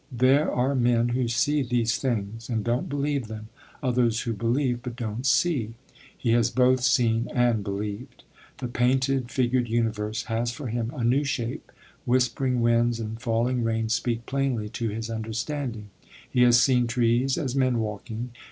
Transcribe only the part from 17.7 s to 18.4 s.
walking.